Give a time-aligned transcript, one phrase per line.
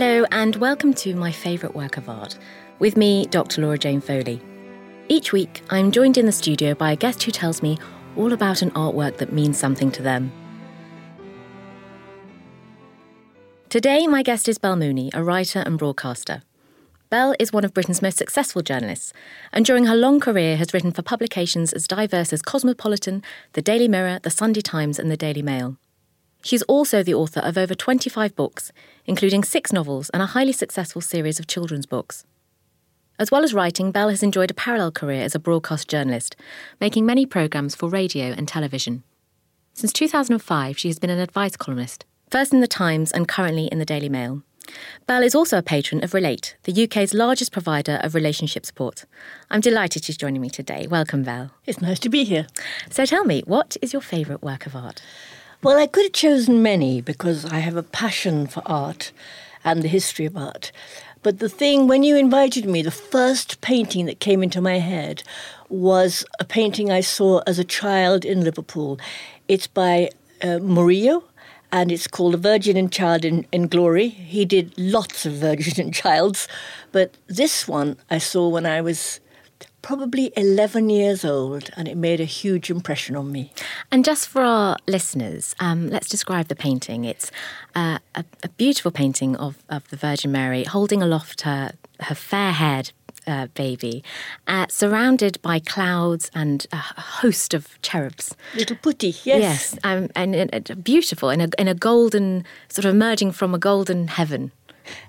[0.00, 2.38] Hello, and welcome to my favourite work of art.
[2.78, 3.62] With me, Dr.
[3.62, 4.40] Laura Jane Foley.
[5.08, 7.78] Each week, I'm joined in the studio by a guest who tells me
[8.16, 10.30] all about an artwork that means something to them.
[13.70, 16.42] Today, my guest is Bel Mooney, a writer and broadcaster.
[17.10, 19.12] Bel is one of Britain's most successful journalists,
[19.52, 23.24] and during her long career has written for publications as diverse as Cosmopolitan,
[23.54, 25.76] The Daily Mirror, The Sunday Times, and The Daily Mail.
[26.42, 28.72] She's also the author of over 25 books,
[29.06, 32.24] including six novels and a highly successful series of children's books.
[33.18, 36.36] As well as writing, Bel has enjoyed a parallel career as a broadcast journalist,
[36.80, 39.02] making many programmes for radio and television.
[39.74, 43.80] Since 2005, she has been an advice columnist, first in The Times and currently in
[43.80, 44.42] The Daily Mail.
[45.06, 49.04] Bel is also a patron of Relate, the UK's largest provider of relationship support.
[49.50, 50.86] I'm delighted she's joining me today.
[50.86, 51.50] Welcome, Bel.
[51.66, 52.46] It's nice to be here.
[52.90, 55.02] So tell me, what is your favourite work of art?
[55.60, 59.10] Well, I could have chosen many because I have a passion for art
[59.64, 60.70] and the history of art.
[61.24, 65.24] But the thing, when you invited me, the first painting that came into my head
[65.68, 69.00] was a painting I saw as a child in Liverpool.
[69.48, 70.10] It's by
[70.44, 71.24] uh, Murillo,
[71.72, 74.10] and it's called A Virgin and Child in, in Glory.
[74.10, 76.46] He did lots of Virgin and Childs,
[76.92, 79.18] but this one I saw when I was
[79.82, 83.52] probably 11 years old, and it made a huge impression on me.
[83.90, 87.04] And just for our listeners, um, let's describe the painting.
[87.04, 87.30] It's
[87.74, 92.52] uh, a, a beautiful painting of, of the Virgin Mary holding aloft her, her fair
[92.52, 92.92] haired
[93.26, 94.02] uh, baby,
[94.46, 98.34] uh, surrounded by clouds and a host of cherubs.
[98.54, 99.24] Little putti, yes.
[99.24, 103.54] Yes, um, and, and, and beautiful in a, in a golden, sort of emerging from
[103.54, 104.50] a golden heaven.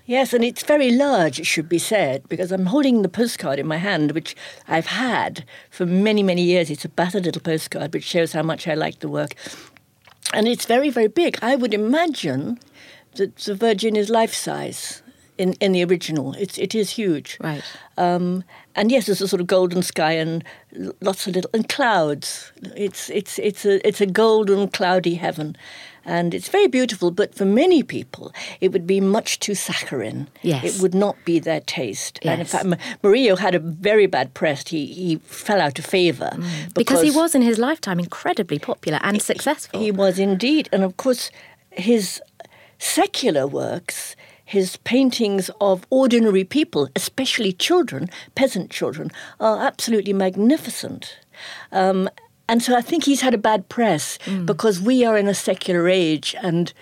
[0.06, 3.68] Yes, and it's very large, it should be said, because I'm holding the postcard in
[3.68, 4.36] my hand, which
[4.68, 6.70] I've had for many, many years.
[6.70, 9.36] It's a battered little postcard, which shows how much I like the work.
[10.34, 11.38] And it's very, very big.
[11.42, 12.60] I would imagine
[13.16, 15.02] that the Virgin is life size
[15.38, 16.34] in, in the original.
[16.34, 17.38] It's, it is huge.
[17.40, 17.64] Right.
[17.98, 18.44] Um,
[18.76, 20.44] and yes, there's a sort of golden sky and
[21.02, 22.52] lots of little and clouds.
[22.78, 25.58] It's it's it's a it's a golden cloudy heaven,
[26.06, 27.12] and it's very beautiful.
[27.12, 30.28] But for many people, it would be much too saccharine.
[30.42, 30.64] Yes.
[30.64, 32.20] it would not be their taste.
[32.24, 32.32] Yes.
[32.32, 34.68] And in fact, Murillo had a very bad press.
[34.68, 36.74] He he fell out of favour Mm.
[36.74, 39.80] Because he was in his lifetime incredibly popular and successful.
[39.80, 41.32] he was indeed, and of course,
[41.72, 42.22] his
[42.78, 44.16] secular works,
[44.46, 51.18] his paintings of ordinary people, especially children, peasant children, are absolutely magnificent.
[51.72, 52.10] Um,
[52.50, 55.88] and so I think he's had a bad press because we are in a secular
[55.88, 56.74] age, and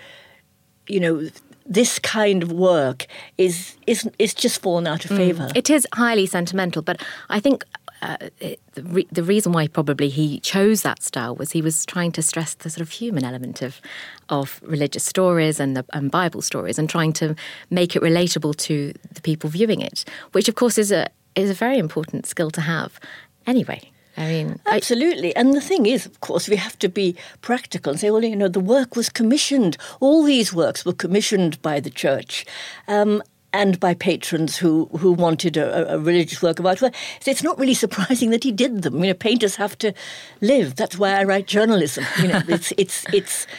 [0.88, 1.28] you know.
[1.70, 3.06] This kind of work
[3.36, 5.48] is is is just fallen out of favour.
[5.54, 6.96] It is highly sentimental, but
[7.28, 7.62] I think
[8.00, 11.84] uh, it, the, re- the reason why probably he chose that style was he was
[11.84, 13.80] trying to stress the sort of human element of
[14.28, 17.34] of religious stories and, the, and Bible stories, and trying to
[17.70, 21.54] make it relatable to the people viewing it, which of course is a is a
[21.54, 22.98] very important skill to have.
[23.46, 25.34] Anyway, I mean, I- Absolutely.
[25.36, 28.36] and the thing is, of course, we have to be practical and say, well, you
[28.36, 29.76] know, the work was commissioned.
[30.00, 32.44] All these works were commissioned by the church.
[32.88, 33.22] Um,
[33.52, 36.82] and by patrons who, who wanted a, a religious work of art.
[36.82, 38.98] Well, so it's not really surprising that he did them.
[39.02, 39.94] You know, painters have to
[40.42, 40.76] live.
[40.76, 42.04] That's why I write journalism.
[42.20, 43.50] You know, it's it's it's I-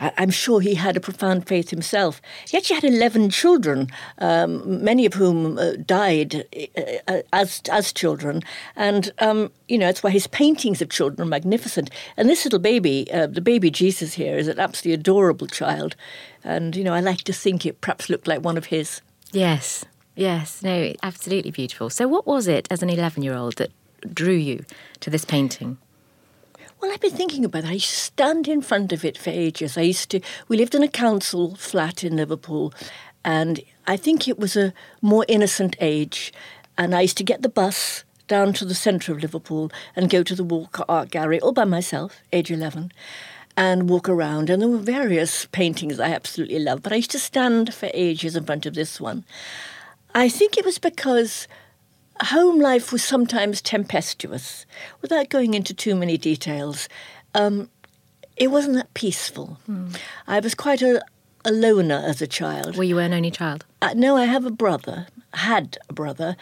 [0.00, 2.22] I'm sure he had a profound faith himself.
[2.48, 3.88] He actually had 11 children,
[4.18, 8.42] um, many of whom uh, died uh, uh, as, as children.
[8.76, 11.90] And, um, you know, that's why his paintings of children are magnificent.
[12.16, 15.96] And this little baby, uh, the baby Jesus here, is an absolutely adorable child.
[16.42, 19.02] And, you know, I like to think it perhaps looked like one of his.
[19.32, 19.84] Yes,
[20.16, 21.90] yes, no, absolutely beautiful.
[21.90, 23.70] So, what was it as an 11 year old that
[24.14, 24.64] drew you
[25.00, 25.76] to this painting?
[26.80, 27.68] Well, I've been thinking about that.
[27.68, 29.76] I used to stand in front of it for ages.
[29.76, 32.72] I used to, we lived in a council flat in Liverpool,
[33.22, 34.72] and I think it was a
[35.02, 36.32] more innocent age.
[36.78, 40.22] And I used to get the bus down to the centre of Liverpool and go
[40.22, 42.92] to the Walker Art Gallery all by myself, age 11,
[43.58, 44.48] and walk around.
[44.48, 48.36] And there were various paintings I absolutely loved, but I used to stand for ages
[48.36, 49.24] in front of this one.
[50.14, 51.46] I think it was because
[52.26, 54.66] home life was sometimes tempestuous.
[55.02, 56.88] Without going into too many details,
[57.34, 57.70] um,
[58.36, 59.58] it wasn't that peaceful.
[60.26, 61.02] I was quite a,
[61.44, 62.76] a loner as a child.
[62.76, 63.64] Were you an only child?
[63.82, 66.36] Uh, no, I have a brother, had a brother.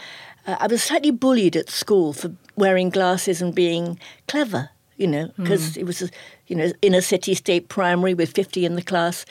[0.46, 5.30] Uh, I was slightly bullied at school for wearing glasses and being clever, you know,
[5.36, 6.08] because it was, a,
[6.46, 9.24] you know, inner city state primary with 50 in the class.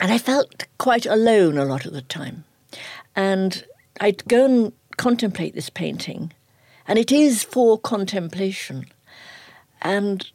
[0.00, 2.44] And I felt quite alone a lot of the time.
[3.14, 3.64] And
[4.00, 6.32] I'd go and contemplate this painting,
[6.86, 8.84] and it is for contemplation,
[9.82, 10.30] and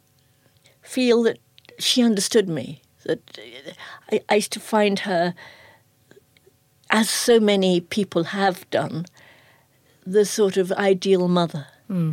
[0.82, 1.38] feel that
[1.78, 2.80] she understood me.
[3.04, 3.20] That
[4.12, 5.34] I, I used to find her,
[6.90, 9.04] as so many people have done,
[10.06, 11.66] the sort of ideal mother.
[11.86, 12.12] Hmm.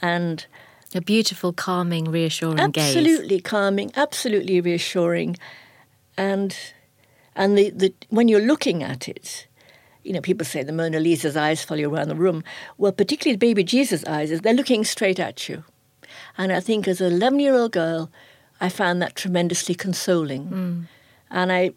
[0.00, 0.46] And
[0.94, 2.96] A beautiful, calming, reassuring gaze.
[2.96, 5.36] absolutely calming, absolutely reassuring,
[6.16, 6.56] and
[7.34, 9.48] and the, the when you're looking at it,
[10.04, 12.44] you know, people say the Mona Lisa's eyes follow you around the room.
[12.78, 15.64] Well, particularly the baby Jesus' eyes, is they're looking straight at you,
[16.38, 18.10] and I think as an 11 year old girl,
[18.60, 20.80] I found that tremendously consoling, hmm.
[21.30, 21.72] and I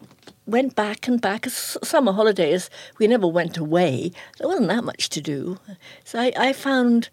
[0.46, 1.46] went back and back.
[1.48, 4.12] Summer holidays, we never went away.
[4.38, 5.58] There wasn't that much to do,
[6.04, 7.08] so I, I found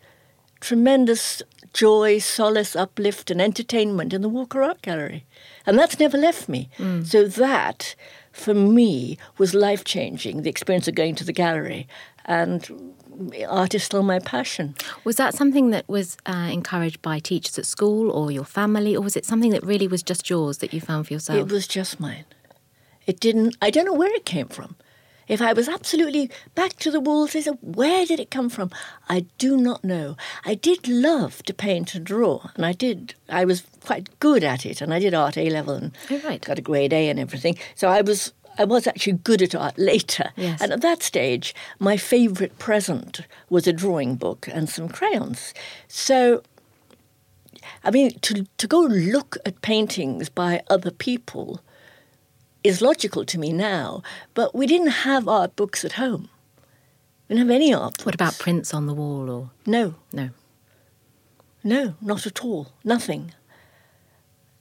[0.59, 1.41] tremendous
[1.75, 5.25] joy, solace, uplift, and entertainment in the Walker Art Gallery.
[5.65, 6.69] And that's never left me.
[6.77, 7.03] Hmm.
[7.03, 7.95] So that,
[8.35, 11.87] for me, was life changing, the experience of going to the gallery.
[12.25, 12.93] And
[13.47, 14.75] art is still my passion.
[15.03, 19.01] Was that something that was uh, encouraged by teachers at school or your family, or
[19.01, 21.39] was it something that really was just yours that you found for yourself?
[21.39, 22.25] It was just mine.
[23.05, 24.75] It didn't, I don't know where it came from.
[25.27, 28.69] If I was absolutely back to the walls, where did it come from?
[29.09, 30.15] I do not know.
[30.45, 33.15] I did love to paint and draw, and I did.
[33.29, 36.41] I was quite good at it, and I did art A level and Oh, right.
[36.41, 37.57] got a grade A and everything.
[37.75, 38.33] So I was.
[38.57, 40.31] I was actually good at art later.
[40.37, 40.61] Yes.
[40.61, 43.19] And at that stage, my favourite present
[43.49, 45.53] was a drawing book and some crayons.
[45.89, 46.41] So
[47.83, 51.59] I mean, to, to go look at paintings by other people
[52.65, 54.01] is logical to me now,
[54.33, 56.29] but we didn't have art books at home.
[57.27, 58.05] We didn't have any art books.
[58.05, 60.29] What about prints on the wall or No, no?
[61.63, 62.67] no, not at all.
[62.83, 63.33] Nothing.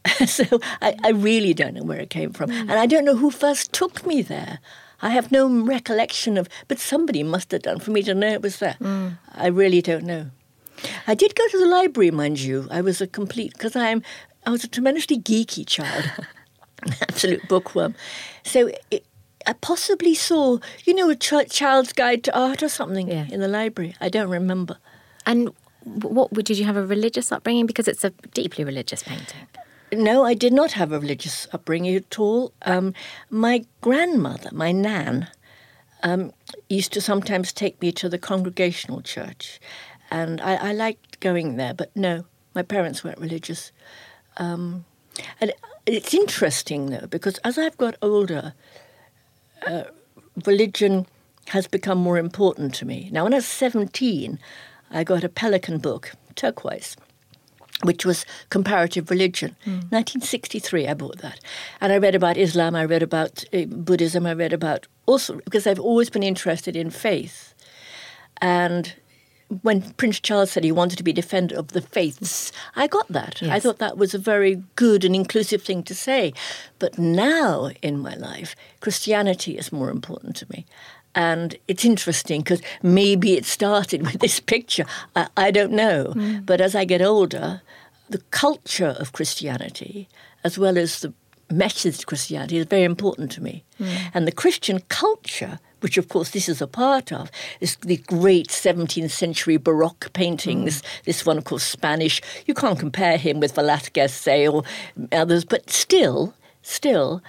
[0.26, 0.44] so
[0.82, 2.50] I, I really don't know where it came from.
[2.50, 2.70] Hmm.
[2.70, 4.58] And I don't know who first took me there.
[5.02, 8.42] I have no recollection of, but somebody must have done for me to know it
[8.42, 8.76] was there.
[8.80, 9.08] Hmm.
[9.34, 10.30] I really don't know.
[11.06, 12.68] I did go to the library, mind you.
[12.70, 14.02] I was a complete, because I'm,
[14.46, 16.10] I was a tremendously geeky child,
[17.02, 17.94] absolute bookworm.
[18.44, 19.04] So it,
[19.46, 23.26] I possibly saw, you know, a ch- child's guide to art or something Yeah.
[23.30, 23.94] in the library.
[24.00, 24.78] I don't remember.
[25.26, 25.50] And
[25.84, 27.66] what did you have a religious upbringing?
[27.66, 29.46] Because it's a deeply religious painting.
[29.92, 32.52] No, I did not have a religious upbringing at all.
[32.62, 32.94] Um,
[33.30, 35.28] my grandmother, my nan,
[36.02, 36.32] um,
[36.68, 39.60] used to sometimes take me to the congregational church,
[40.10, 41.74] and I, I liked going there.
[41.74, 43.72] But no, my parents weren't religious.
[44.38, 44.84] Um,
[45.40, 45.52] and
[45.86, 48.54] it's interesting though because as I've got older,
[49.66, 49.84] uh,
[50.44, 51.06] religion
[51.48, 53.08] has become more important to me.
[53.12, 54.38] Now, when I was seventeen,
[54.90, 56.96] I got a Pelican book, turquoise
[57.82, 59.56] which was comparative religion.
[59.64, 61.40] 1963, I bought that.
[61.80, 65.66] And I read about Islam, I read about uh, Buddhism, I read about also, because
[65.66, 67.52] I've always been interested in faith.
[68.40, 68.94] And
[69.62, 73.42] when Prince Charles said he wanted to be defender of the faiths, I got that.
[73.42, 76.32] I thought that was a very good and inclusive thing to say.
[76.78, 80.66] But now in my life, Christianity is more important to me.
[81.14, 84.84] And it's interesting because maybe it started with this picture.
[85.14, 86.12] I, I don't know.
[86.16, 86.44] Mm.
[86.44, 87.62] But as I get older,
[88.08, 90.08] the culture of Christianity,
[90.42, 91.12] as well as the
[91.50, 93.62] message of Christianity, is very important to me.
[93.78, 93.96] Mm.
[94.12, 98.48] And the Christian culture, which of course this is a part of, is the great
[98.48, 100.80] 17th century Baroque paintings.
[100.80, 100.86] Hmm.
[101.04, 102.22] This one, of course, Spanish.
[102.46, 104.62] You can't compare him with Velázquez, say, or
[105.12, 107.22] others, but still, still,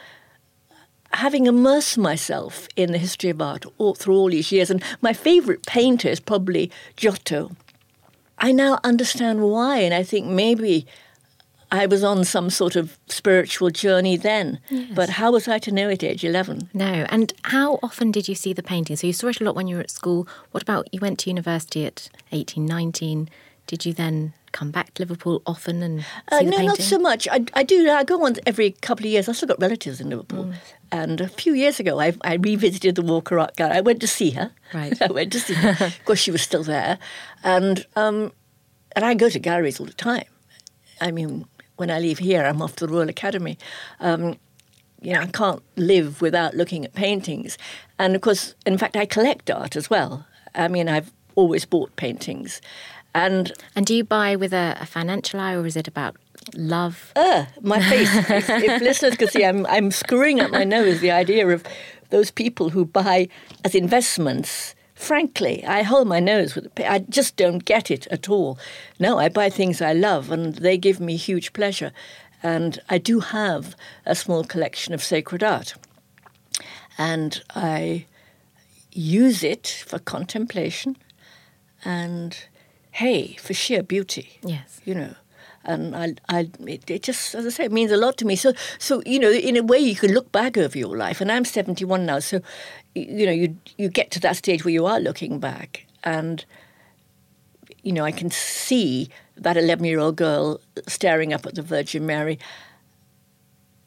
[1.11, 5.11] having immersed myself in the history of art all, through all these years, and my
[5.11, 7.51] favourite painter is probably Giotto.
[8.37, 10.87] I now understand why, and I think maybe
[11.81, 14.59] I was on some sort of spiritual journey then.
[14.69, 14.91] Yes.
[14.95, 16.69] But how was I to know at age 11?
[16.73, 17.05] No.
[17.09, 18.95] And how often did you see the painting?
[18.95, 20.27] So you saw it a lot when you were at school.
[20.51, 23.29] What about you went to university at 18, 19?
[23.67, 26.65] Did you then come back to Liverpool often and see Uh, no, painting?
[26.67, 27.27] not so much.
[27.29, 27.89] I, I do.
[27.89, 29.27] I go on every couple of years.
[29.27, 30.53] I've still got relatives in Liverpool.
[30.91, 33.77] And a few years ago, I, I revisited the Walker Art Gallery.
[33.77, 34.51] I went to see her.
[34.73, 34.95] Right.
[35.09, 35.75] I went to see her.
[35.85, 36.99] of course, she was still there.
[37.43, 38.31] And, um,
[38.95, 40.25] and I go to galleries all the time.
[41.01, 41.45] I mean,
[41.77, 43.57] when I leave here, I'm off to the Royal Academy.
[43.99, 44.37] Um,
[45.01, 47.57] you know, I can't live without looking at paintings.
[47.99, 50.25] And of course, in fact, I collect art as well.
[50.55, 52.61] I mean, I've always bought paintings.
[53.13, 56.15] And And do you buy with a, a financial eye or is it about
[56.55, 57.11] love?
[57.15, 58.13] uh, my face.
[58.29, 61.63] if, if listeners could see, I'm, I'm screwing up my nose the idea of
[62.09, 63.27] those people who buy
[63.63, 64.75] as investments.
[64.95, 66.67] Frankly, I hold my nose with.
[66.79, 68.57] I just don't get it at all.
[68.97, 71.91] No, I buy things I love, and they give me huge pleasure.
[72.41, 73.75] And I do have
[74.05, 75.75] a small collection of sacred art,
[76.97, 78.05] and I
[78.93, 80.95] use it for contemplation,
[81.83, 82.37] and
[82.91, 84.79] hey, for sheer beauty Yes.
[84.85, 85.15] you know.
[85.67, 88.35] And I, I, it, it just, as I say, it means a lot to me.
[88.35, 91.21] So, so you know, in a way, you can look back over your life.
[91.21, 92.39] And I'm 71 now, so
[92.95, 96.43] you know, you you get to that stage where you are looking back, and
[97.83, 102.05] you know, I can see that 11 year old girl staring up at the Virgin
[102.05, 102.39] Mary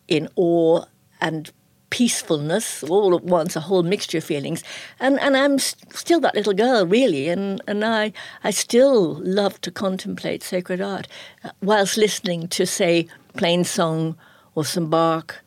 [0.06, 0.84] in awe
[1.20, 1.50] and
[1.90, 4.62] peacefulness all at once, a whole mixture of feelings.
[5.00, 8.12] And, and I'm s- still that little girl, really, and, and I,
[8.44, 11.08] I still love to contemplate sacred art
[11.62, 14.16] whilst listening to, say, plain song
[14.54, 15.40] or some Bach.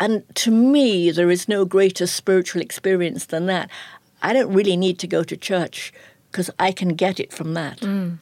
[0.00, 3.70] And to me, there is no greater spiritual experience than that.
[4.22, 5.92] I don't really need to go to church
[6.30, 7.80] because I can get it from that.
[7.80, 8.18] Mm.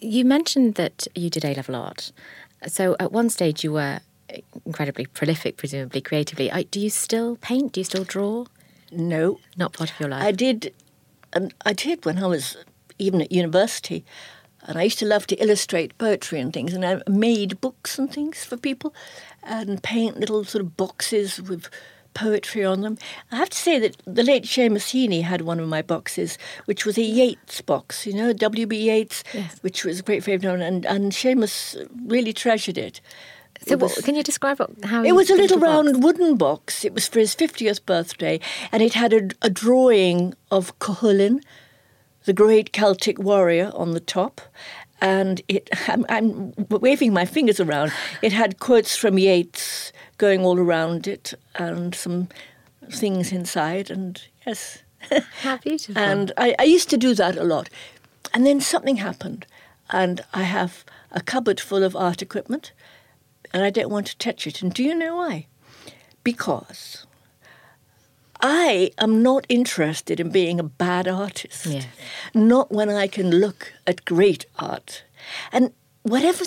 [0.00, 2.12] You mentioned that you did A level art.
[2.66, 4.00] So at one stage you were
[4.66, 6.50] incredibly prolific, presumably creatively.
[6.70, 7.72] Do you still paint?
[7.72, 8.46] Do you still draw?
[8.90, 10.22] No, Not part of your life.
[10.22, 10.72] I did,
[11.32, 12.56] and I did when I was
[12.98, 14.04] even at university.
[14.66, 18.12] And I used to love to illustrate poetry and things, and I made books and
[18.12, 18.94] things for people,
[19.42, 21.68] and paint little sort of boxes with
[22.14, 22.98] poetry on them.
[23.30, 26.84] I have to say that the late Seamus Heaney had one of my boxes, which
[26.84, 28.76] was a Yeats box, you know, W.B.
[28.76, 29.22] Yeats,
[29.60, 33.00] which was a great favourite, of and and Seamus really treasured it.
[33.66, 35.68] so It what, can you describe how it was a little box?
[35.68, 36.84] round wooden box.
[36.84, 38.40] It was for his 50th birthday,
[38.72, 41.40] and it had a, a drawing of Cuchulainn,
[42.28, 44.42] the great Celtic warrior, on the top.
[45.00, 47.90] And it, I'm, I'm waving my fingers around.
[48.20, 52.28] It had quotes from Yeats going all around it, and some
[52.90, 53.90] things inside.
[53.90, 54.82] And yes,
[55.40, 55.96] How beautiful.
[55.96, 57.70] and I, I used to do that a lot.
[58.34, 59.46] And then something happened,
[59.88, 62.72] and I have a cupboard full of art equipment,
[63.54, 64.60] and I don't want to touch it.
[64.60, 65.46] And do you know why?
[66.24, 67.06] Because
[68.40, 71.66] I am not interested in being a bad artist.
[71.66, 71.86] Yes.
[72.34, 75.02] Not when I can look at great art.
[75.52, 76.44] And whatever,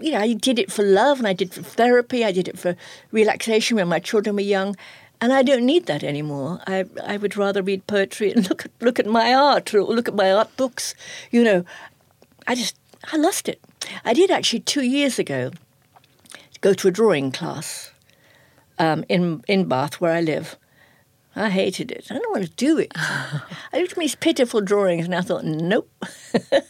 [0.00, 2.48] you know, I did it for love and I did it for therapy, I did
[2.48, 2.76] it for
[3.12, 4.76] relaxation when my children were young.
[5.20, 6.60] And I don't need that anymore.
[6.66, 10.08] I, I would rather read poetry and look at, look at my art or look
[10.08, 10.96] at my art books.
[11.30, 11.64] You know,
[12.48, 12.76] I just,
[13.12, 13.60] I lost it.
[14.04, 15.52] I did actually two years ago
[16.60, 17.92] go to a drawing class
[18.80, 20.56] um, in, in Bath where I live.
[21.34, 22.08] I hated it.
[22.10, 22.92] I don't want to do it.
[22.96, 23.40] I
[23.74, 25.90] looked at these pitiful drawings and I thought, nope.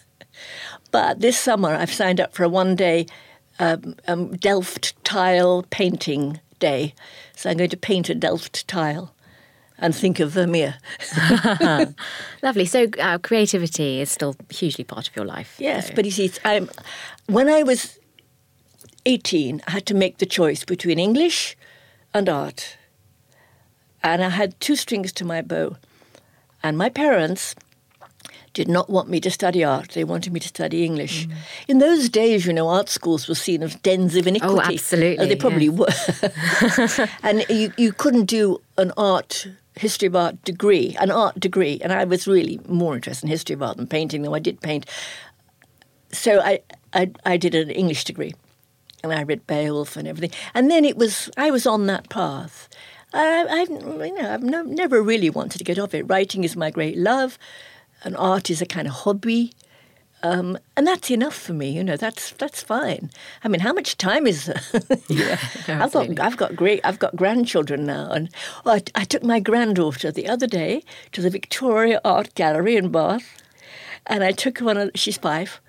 [0.90, 3.06] but this summer I've signed up for a one day
[3.58, 6.94] um, um, Delft tile painting day.
[7.34, 9.14] So I'm going to paint a Delft tile
[9.78, 10.76] and think of Vermeer.
[12.42, 12.64] Lovely.
[12.66, 15.56] So uh, creativity is still hugely part of your life.
[15.58, 16.70] Yes, but you see, I'm,
[17.26, 17.98] when I was
[19.06, 21.56] 18, I had to make the choice between English
[22.14, 22.76] and art.
[24.02, 25.76] And I had two strings to my bow.
[26.62, 27.54] And my parents
[28.54, 29.92] did not want me to study art.
[29.92, 31.26] They wanted me to study English.
[31.68, 34.54] In those days, you know, art schools were seen as dens of iniquity.
[34.54, 36.98] Oh, absolutely, Uh, they probably yes.
[36.98, 37.08] were.
[37.22, 41.80] and you, you couldn't do an art, history of art degree, an art degree.
[41.82, 44.60] And I was really more interested in history of art than painting, though I did
[44.60, 44.86] paint.
[46.12, 46.60] So I,
[46.92, 48.34] I, I did an English degree.
[49.02, 50.38] And I read Beowulf and everything.
[50.54, 52.68] And then it was, I was on that path.
[53.14, 56.04] I, I've, you know, I've no, never really wanted to get off it.
[56.04, 57.38] Writing is my great love,
[58.04, 59.52] and art is a kind of hobby.
[60.24, 61.96] Um, and that's enough for me, you know.
[61.96, 63.10] That's that's fine.
[63.42, 64.62] I mean, how much time is there?
[65.08, 68.30] yeah, I've got I've got great I've got grandchildren now, and
[68.64, 72.92] well, I, I took my granddaughter the other day to the Victoria Art Gallery in
[72.92, 73.42] Bath,
[74.06, 75.60] and I took her on a she's five,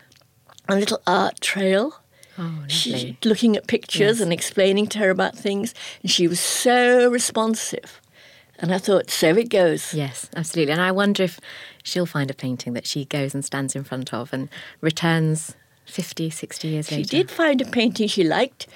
[0.69, 2.00] on a little art trail.
[2.37, 4.19] Oh, She looking at pictures Yes.
[4.21, 8.01] and explaining to her about things, and she was so responsive.
[8.59, 9.93] And I thought, so it goes.
[9.93, 10.71] Yes, absolutely.
[10.73, 11.39] And I wonder if
[11.83, 14.47] she'll find a painting that she goes and stands in front of and
[14.81, 17.07] returns 50, 60 years She later.
[17.09, 18.67] She did find a painting she liked.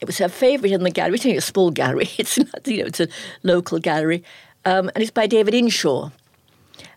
[0.00, 1.14] It was her favourite in the gallery.
[1.16, 2.08] It's only a small gallery.
[2.18, 3.08] It's not, you know, it's a
[3.42, 4.22] local gallery,
[4.64, 6.10] um, and it's by David Inshaw.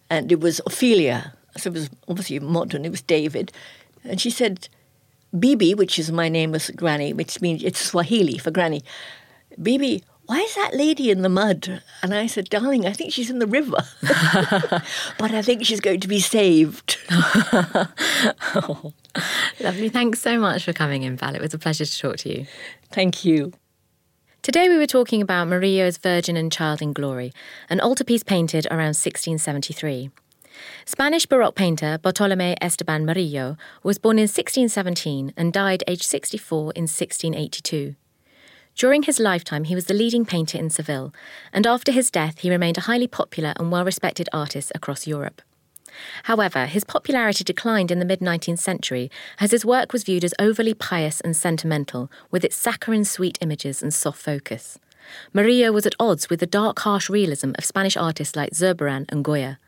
[0.09, 2.85] And it was Ophelia, so it was obviously modern.
[2.85, 3.51] It was David,
[4.03, 4.67] and she said,
[5.38, 8.84] "Bibi," which is my name as Granny, which means it's Swahili for Granny.
[9.62, 11.81] Bibi, why is that lady in the mud?
[12.03, 13.77] And I said, darling, I think she's in the river,
[15.17, 16.98] but I think she's going to be saved.
[19.62, 19.88] Lovely.
[19.88, 21.34] Thanks so much for coming in, Bel.
[21.34, 22.46] It was a pleasure to talk to you.
[22.91, 23.53] Thank you.
[24.41, 27.31] Today we were talking about Murillo's Virgin and Child in Glory,
[27.69, 30.10] an altarpiece painted around 1673.
[30.85, 36.83] Spanish Baroque painter Bartolomé Esteban Murillo was born in 1617 and died aged 64 in
[36.83, 37.95] 1682.
[38.75, 41.11] During his lifetime, he was the leading painter in Seville,
[41.51, 45.41] and after his death, he remained a highly popular and well respected artist across Europe.
[46.23, 49.09] However, his popularity declined in the mid 19th century
[49.39, 53.81] as his work was viewed as overly pious and sentimental, with its saccharine sweet images
[53.81, 54.77] and soft focus.
[55.33, 59.23] Murillo was at odds with the dark, harsh realism of Spanish artists like Zurbarán and
[59.23, 59.59] Goya.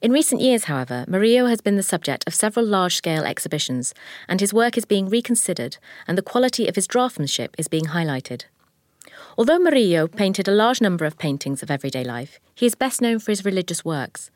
[0.00, 3.94] In recent years, however, Murillo has been the subject of several large scale exhibitions,
[4.28, 8.44] and his work is being reconsidered, and the quality of his draftsmanship is being highlighted.
[9.36, 13.18] Although Murillo painted a large number of paintings of everyday life, he is best known
[13.18, 14.30] for his religious works.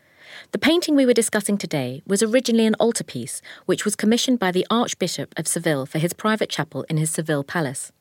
[0.50, 4.66] The painting we were discussing today was originally an altarpiece, which was commissioned by the
[4.68, 7.92] Archbishop of Seville for his private chapel in his Seville palace.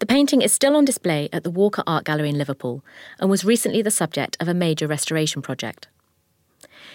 [0.00, 2.84] The painting is still on display at the Walker Art Gallery in Liverpool
[3.20, 5.86] and was recently the subject of a major restoration project.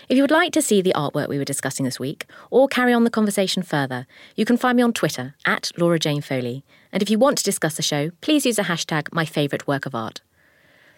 [0.10, 2.93] If you would like to see the artwork we were discussing this week, or carry
[2.93, 6.63] on the conversation further, you can find me on Twitter at Laura Jane Foley.
[6.93, 10.22] And if you want to discuss the show, please use the hashtag MyFavouriteWorkOfArt.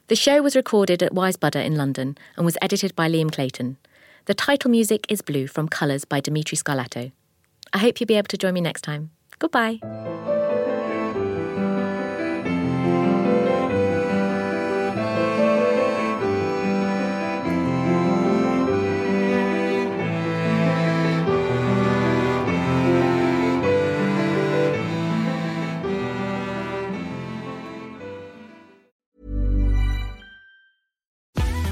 [0.10, 3.78] The show was recorded at Wise in London and was edited by Liam Clayton.
[4.26, 7.12] The title music is Blue from Colours by Dimitri Scarlato.
[7.74, 9.10] I hope you'll be able to join me next time.
[9.40, 9.80] Goodbye.